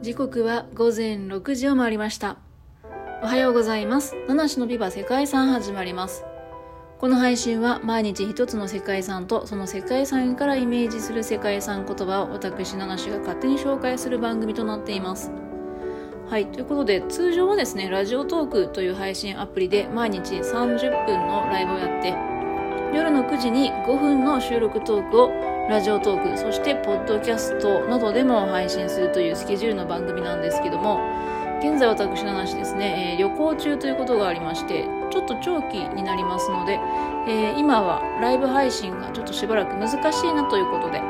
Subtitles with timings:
[0.00, 2.36] 時刻は午前6時を回りました。
[3.20, 4.14] おはようございます。
[4.28, 6.24] 七種のビバ世界遺産始まります。
[7.00, 15.32] この配信は毎日一つの世界遺産とその世界遺産からイメージする世界遺産言葉を私七種が勝手に紹介する番組となっています。
[16.28, 22.10] はい、ということで通常はですね、ラジオトークという配信アプリで毎日30分のライブをやって
[22.96, 30.98] 夜の9時に5分の収録トークをラジオトーク、そしてポッドキャストなどでも配信するというスケジュールの番組なんですけども、
[31.60, 36.80] 現在私の話ですね、えー、旅行中ということがありまして、ちょっと長期になりますので、
[37.28, 41.02] えー、今はライブ配信がちょっとしばらく難しいなということで、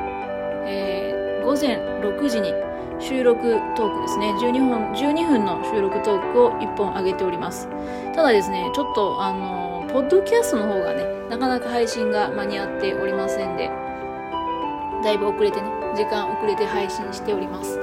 [0.67, 2.53] えー、午前6時に
[2.99, 7.69] 収録トークですね、12本、12分の収録トークを1本上げております。
[8.13, 13.71] ただですね、ちょっとあのポッドキャストの方がね、なかなか配信が間に合っておりませんで、
[15.03, 17.79] だいぶ遅れてね、時間遅れて配信しております。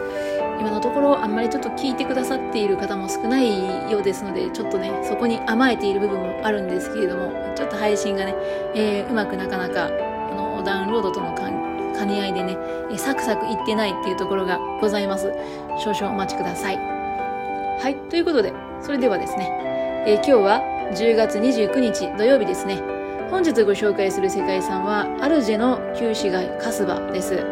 [0.60, 8.36] 今のところあんまりちょっと聞いてくださっている方も少ないようですので、ちょっとね、そこに甘えている部分もあるんですけれども、ちょっと配信がね、
[8.74, 9.90] えー、うまくなかなか、あ
[10.34, 12.58] の、ダウンロードとの兼ね合いでね、
[12.98, 15.32] サクサクいってないっていうところがございます。
[15.78, 16.78] 少々お待ちください。
[16.78, 20.62] はい、ということで、それではですね、えー、今日は
[20.94, 22.95] 10月29日土曜日ですね、
[23.30, 27.44] 本日ご紹介する世界遺産はアルジェの旧市街カスバです。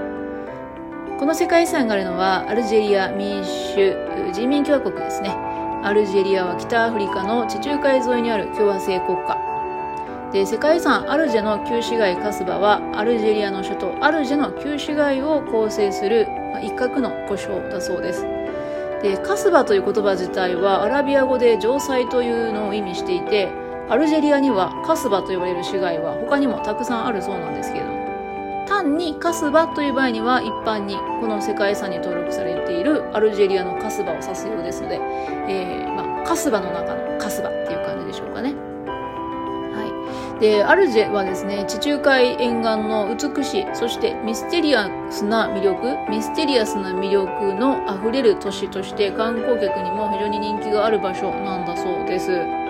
[1.20, 5.32] この世界遺産があるのはアルジェリア民主人民共和国ですね。
[5.84, 10.30] アルジェリアは北アフリカの地中海沿いにある共和制国家。
[10.32, 16.28] で世界遺産アルジェの旧市街カスバはアルジェリアの首都アルジェの旧市街を構成する
[16.62, 18.26] 一角の故障だそうです。
[19.02, 23.63] でカスバという言葉自体はアラビア語で城塞というのを意味していて
[23.94, 34.96] アルジェリアにはカスバと呼ばれる市街は他にもたくさんあるそうなんですけれども単にカスバという場合には一般にこの世界遺産に登録されているアルジェリアのカスバを指すようですので、
[35.48, 38.56] えー、まあ、カスバの中のカスバっていう感じでしょうかね。
[39.76, 52.63] はい、でアルジェはですね地中海沿岸の美しいそしてミステリアスな魅力ミステリアスな魅力のあふれる都市として観光客にも非常に人気がある場所なんだそうです。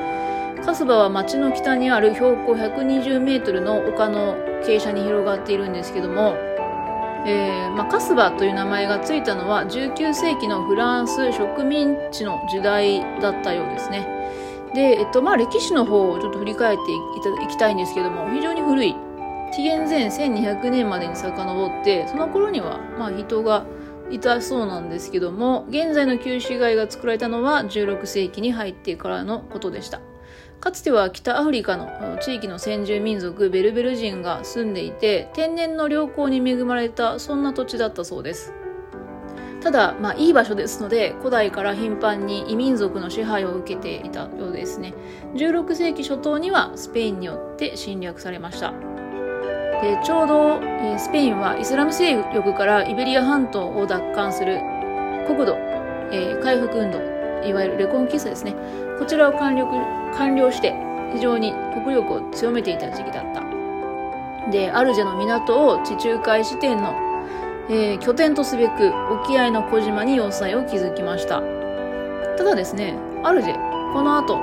[0.66, 6.36] カスバは町の北にある標高120メートルの丘の傾斜に広がっているんですけども、
[7.26, 14.08] えー、まあ、カスバという名前がついたのは19世紀のフランス植民地の時代だったようですね。
[14.74, 18.96] で、えっと、まあ、歴史の方をちょっと振り返っていきたいんですけども、非常に古い、
[19.54, 23.66] 紀元前1200年までに遡って、その頃には、まあ、人が
[24.10, 30.00] いたそうなんですけども、現在の旧市街が作られたのは16世紀に入ってからのことでした。
[30.64, 38.54] かつては北アフリカの地域の先住民族ベルベル人が住んでいて天然の良好に恵まれたそんな土地だったそうです。
[39.60, 44.94] ただ、まあ、いい場所ですので古代から頻繁に異民族の支配を受けていたようですね。
[45.34, 48.72] 16世紀初頭にはスペインによって侵略されました。
[48.72, 54.62] でちょうど、え、スペインはイスラム勢力からイベリア半島を奪還する
[55.28, 55.58] 国土、
[56.14, 57.13] えー、回復運動
[57.48, 58.56] いわゆるレコンキスですね
[59.00, 59.68] こちらを完了
[60.16, 60.74] 完了して
[61.14, 63.44] 非常に国力を強めていた時期だった。
[64.52, 66.94] で、アルジェの港を地中海支店の、
[67.70, 71.42] えー、拠点とすべく沖合の小島に要塞を築きました。
[72.38, 74.40] ただですね、アルジェ、この後、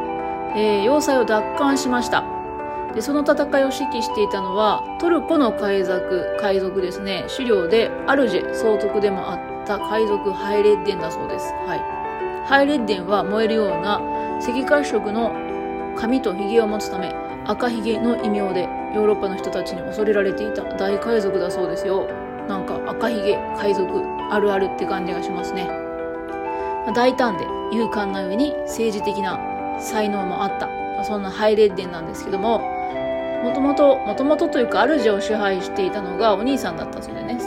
[0.54, 2.24] えー、要塞を奪還しました。
[2.94, 11.52] で、その戦いを指揮していたのは、トルコの海賊、海賊ですね、資料でアルジェ総督でもあった海賊ハイレッデンだそうです。
[11.66, 11.99] はい。
[12.50, 14.00] ハイレッデンは燃えるような
[14.40, 15.30] 赤褐色の
[15.96, 17.14] 髪と髭を持つため
[17.46, 18.62] 赤ひげの異名で
[18.92, 20.64] ヨーロッパの人たちに恐れられていた。
[20.76, 22.08] 大海賊だそうですよ。
[22.48, 23.88] なんか赤ひげ海賊
[24.32, 25.70] あるあるって感じがしますね。
[26.92, 29.38] 大胆で勇敢な上に政治的な
[29.78, 30.68] 才能もあった。
[31.04, 32.58] そんなハイレッデンなんですけども
[33.44, 37.38] もともともともとというかアルジェを支配していたのがお兄さんだったそうでね。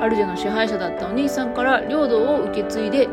[0.00, 3.08] アルジェの支配者だったお兄さんから領土を受け継いで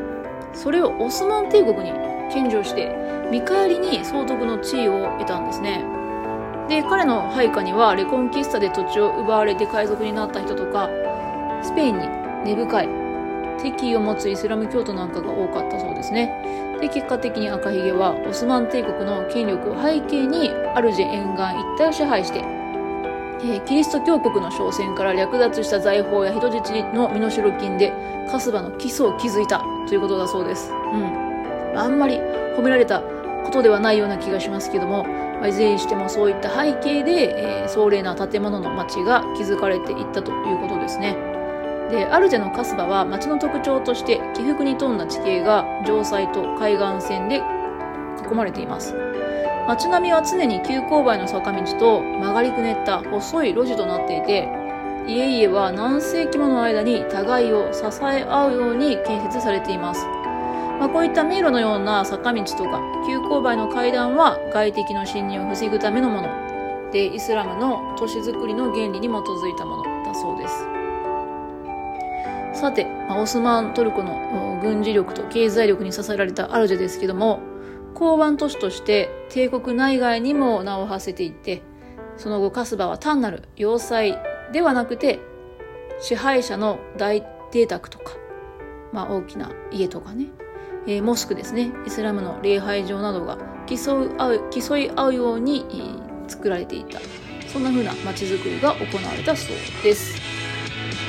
[0.55, 1.91] それをオスマン帝国に
[2.31, 2.95] 献上して
[3.31, 5.83] 見返りに総督の地位を得たんですね。
[6.67, 10.89] で彼の配下にはレコンキスタで土地を奪われて海賊になった人とか
[11.61, 12.07] スペインに
[12.43, 12.89] 根深い
[13.61, 16.77] 敵意を持つイスラム教徒なんかが多かったそうですね。
[16.81, 22.43] で結果的に赤ひげはオスマン帝国の権力を背景にアルジェ沿岸一帯を支配して
[23.45, 27.93] えー、キリスト教国の商船から略奪した財宝や人質の身代金で
[28.31, 30.71] カスバの基礎を築いたということだそうです。
[30.71, 31.77] うん。
[31.77, 32.15] あんまり
[32.57, 41.15] 褒められたことではないような気がしますけども、まあ、いずれにしてもそういった背景で、えー、壮麗な建物の街が築かれていったということですね。
[41.91, 47.43] でアルジェのカスバは町の特徴として起伏に富んだ地形が城塞と海岸線で
[48.27, 48.95] 囲まれています
[49.67, 54.47] 街並みは常に急勾配の坂道と曲がりくねった細い路地となっていて
[55.07, 60.05] 家々は何世紀もの間に互いを支え合うように建設されています。
[60.79, 66.29] まあ、こういった迷路のような坂道とか急勾配の階段は外敵の侵入を防ぐためのもの。
[66.91, 70.67] でイスラムの都市づくりの原理に基づいたものだそうです。
[72.59, 77.39] さて、ま、オスマントルコの軍事力と経済力に支えられたアルジェですけども
[77.95, 81.63] 港湾都市として帝国内外にも名を馳せていって
[82.17, 84.19] その後カスバは単なる要塞
[84.51, 85.19] ではなくて
[85.99, 88.13] 支配者の大邸宅とか、
[88.91, 90.27] まあ、大きな家とかね。
[90.87, 91.71] えー、モスクですね。
[91.87, 96.99] イスラムの礼拝場などが競い合う競い合うように、えー、作られていた。
[97.47, 100.24] そんな風な街づくりが行われたそうです。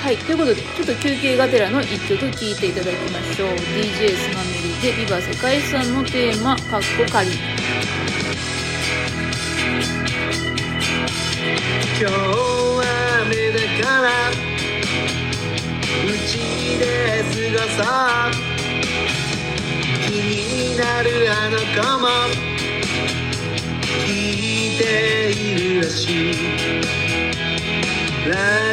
[0.06, 3.48] はいということでちょっと休憩がてらの一曲聴いていただきましょう。
[3.48, 7.28] DJ スマメリで「ビバ世界遺産」のテーマ「カッコ仮」
[11.98, 12.84] 今日は
[13.26, 14.32] 雨だからう
[16.28, 16.38] ち
[16.78, 18.46] で過ごそう。
[20.78, 21.64] なるあの子
[21.98, 22.06] も
[24.06, 24.08] 聞
[24.72, 25.34] いてい
[25.74, 26.66] るらし。
[28.26, 28.65] い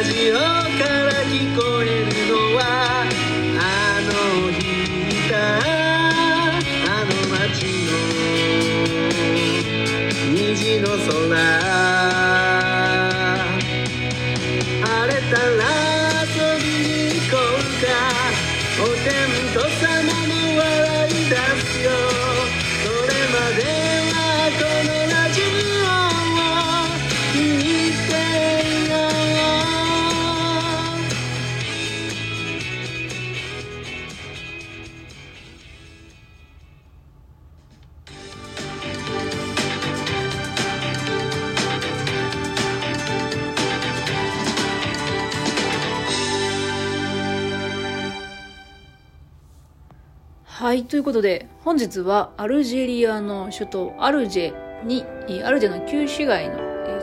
[50.74, 55.04] はい、ということで、本日はアルジェリアの首都アルジェに、
[55.44, 56.58] アルジェの旧市街の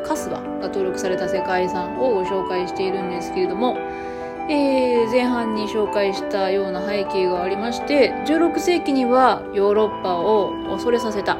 [0.06, 3.78] カスバが登録された世界遺産をご紹介しているんですけれども、
[4.50, 11.38] えー、前半に紹介したような背景がありまして、16世紀にはヨーロッパを恐れさせた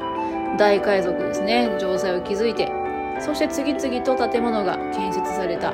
[0.58, 2.72] 大海賊ですね、城塞を築いて、
[3.20, 5.74] そして次々と建物が建設された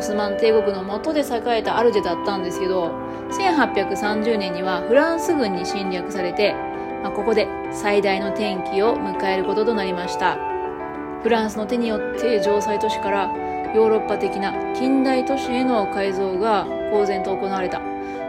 [0.00, 2.90] オスマン帝国の下で栄えたアルジェだったんですけど、
[3.32, 6.54] 1830年にはフランス軍に侵略されて、
[7.02, 10.38] まあ、ここで最大の転機を迎えることとなりました。
[11.22, 13.26] フランスの手によって城塞都市から
[13.74, 17.82] ヨーロッパ的な近代都市への改造が公然と行われた。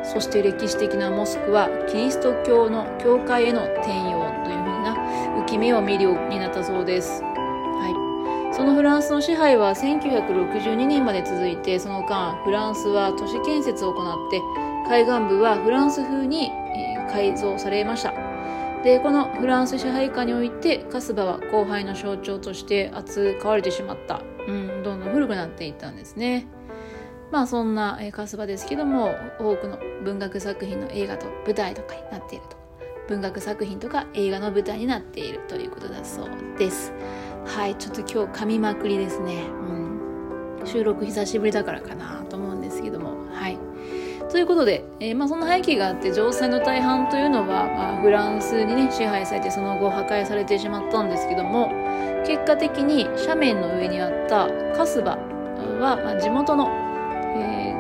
[0.04, 4.94] そして歴史的なモスクはキリスト教の教会への転用というふうな
[5.40, 7.24] 浮き目を見るようになったそうです、
[8.62, 14.40] そのフランスの支配は1962年まで続いてその間フランスは都市建設を行って
[14.88, 16.52] 海岸部はフランス風に
[17.10, 18.14] 改造されました。
[18.84, 26.46] でこのフランス支配下においてカスバは荒廃の象徴として扱われてしまった、うん、どんどん古くなっていったんですね。
[27.32, 32.62] まあそんなカスバですけども多くの文学作品の映画と舞台とかになっていると。
[33.08, 36.94] 文学作品とか映画の舞台になっているということだそうです。
[37.52, 43.30] はいちょっと今日噛みまくりですね、うん、収録久しぶりだからかなと思うんですけども。
[43.30, 43.60] はい。
[44.32, 51.68] ということで、えー、まあ、そんな背景があって城塞の大半というのは、まあ、フランスにね支配されてその後破壊されてしまったんですけども
[52.26, 55.18] 結果的に斜面の上にあったカスバ
[55.82, 56.70] は、まあ、地元の、
[57.36, 57.74] え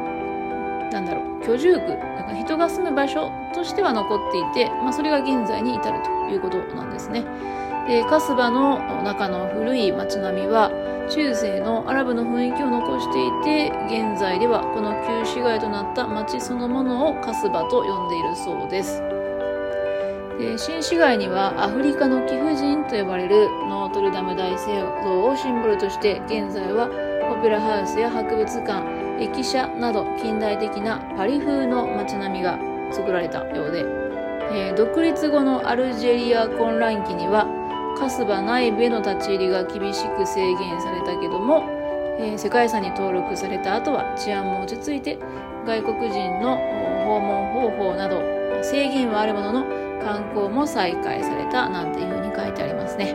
[0.89, 7.23] ー、なんだろう居住区だから人が住む場所としては残っていて、まあ、それが現在に至るということなんですね。
[7.91, 10.71] でカスバの中の古い町並みは
[11.09, 19.03] 中世のアラブの雰囲気を残していて現在ではこの旧市街となった町そのものをカスバと呼んでいるそうです。
[20.39, 28.87] で新市街にはアフリカの貴婦人と呼ばれるノートルダム大聖堂をシンボルとして現在はオペラハウスや博物館
[29.19, 32.57] 駅舎など近代的なパリ風の街並みが
[32.89, 33.79] 作られたようで、
[34.55, 37.59] えー、独立後のアルジェリア混乱期には
[37.97, 41.63] カスバ内部への立ち入りが厳しく制限されたけども、
[42.19, 45.17] えー、世界遺産に登録された後は治安も落ち着いて
[45.65, 46.57] 外国人の
[47.05, 48.21] 訪問方法など
[48.63, 49.65] 制限はあるものの
[50.03, 53.13] 観光も再開されたなんていうふうに書いてありますね。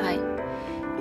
[0.00, 0.20] はい。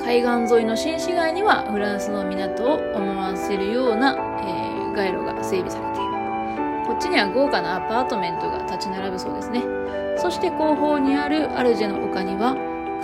[0.04, 6.07] 海岸沿いの新市街にはフランスの港を思わせるような、えー、街路が整備されている
[6.98, 9.64] っちには豪華なアパートメントが立ち並ぶそうですね。
[10.18, 12.56] そして後方にあるアルジェの丘には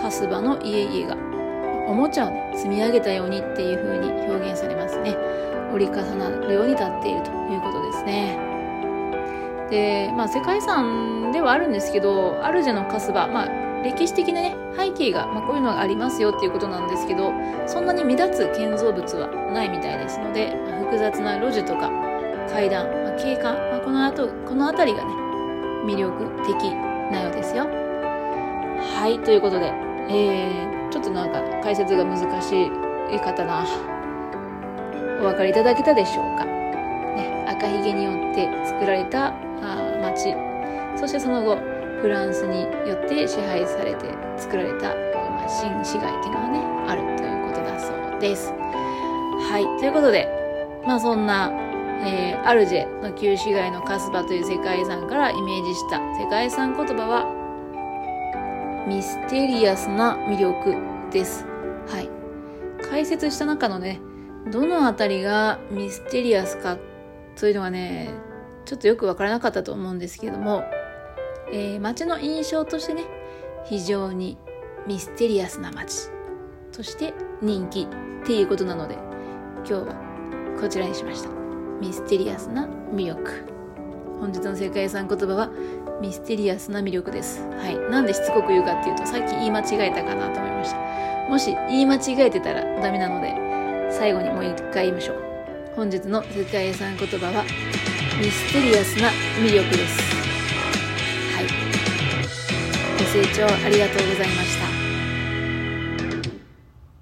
[0.01, 5.15] カスバの家々がおもちゃをね積み上げたようにっていう風に表現されますね。
[5.71, 8.37] 折り重なるように立っているということですね。
[9.69, 17.31] でまあ世界遺産ではあるんですけどアルジェのカスバまあ歴史的なね背景が、まあ、こういうのがありますよっていうことなんですけど
[17.67, 21.91] そんなに目立つ建造物はないみたいですので、ま、複雑な路地とか
[22.49, 25.13] 階段、まあ、景観、まあ、この後この辺りがね
[25.85, 26.55] 魅力的
[27.11, 27.65] なようですよ。
[27.65, 29.67] はいということで、
[30.09, 32.65] えー、ちょっとなんか解説が難し
[33.11, 33.65] い方な
[35.19, 39.27] お分かりいただけたでしょうか、ね、赤ひげによって作られた
[39.61, 40.33] あ町
[40.99, 41.57] そしてその後
[42.01, 48.51] フランスによって支配されて作られた、まあ、新市街っていうのがねあるということだそうです。
[48.51, 50.27] はいということで
[50.85, 51.62] まあそんな
[52.05, 57.43] えー、アルジェの旧市街のカスバという世界遺産からイメージした世界遺産言葉は
[58.87, 60.75] ミステリアスな魅力
[61.11, 61.45] です。
[61.87, 62.09] はい。
[62.89, 64.01] 解説した中のね、
[64.51, 66.77] どのあたりがミステリアスか
[67.39, 68.09] というのがね、
[68.65, 70.63] ちょっとよくわからなかったと思うんですけれども、
[71.51, 73.05] えー、街の印象としてね、
[73.65, 74.37] 非常に
[74.87, 76.09] ミステリアスな街
[76.73, 77.87] として人気
[78.23, 78.95] っていうことなので、
[79.65, 79.95] 今日は
[80.59, 81.42] こちらにしました。
[81.83, 83.43] ミステリアスな魅力。
[84.21, 85.49] 本日の世界遺産言葉は
[86.01, 87.41] ミステリアスな魅力です。
[87.41, 87.77] はい。
[87.91, 90.77] なんでしつこく言うかっていうとさっき言い間違えたかなと思いました。
[91.29, 93.35] もし言い間違えてたらダメなので
[93.91, 95.17] 最後にもう一回言いましょう。
[95.75, 97.43] 本日の世界遺産言葉は
[98.17, 99.09] ミステリアスな
[99.41, 99.99] 魅力です。
[101.35, 101.47] はい。
[102.97, 104.82] ご清聴ありがとうございました。